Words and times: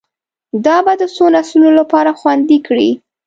دا 0.65 0.77
به 0.85 0.93
د 1.01 1.03
څو 1.15 1.23
نسلونو 1.35 1.71
لپاره 1.79 2.11
خوندي 2.19 2.57
کړي 2.67 2.89